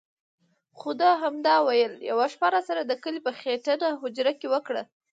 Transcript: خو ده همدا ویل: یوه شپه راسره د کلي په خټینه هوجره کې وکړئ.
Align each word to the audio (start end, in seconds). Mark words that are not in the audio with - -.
خو 0.77 0.89
ده 0.99 1.09
همدا 1.23 1.55
ویل: 1.67 1.93
یوه 2.09 2.27
شپه 2.33 2.47
راسره 2.55 2.81
د 2.85 2.91
کلي 3.03 3.19
په 3.25 3.31
خټینه 3.39 3.89
هوجره 4.01 4.33
کې 4.39 4.47
وکړئ. 4.53 4.83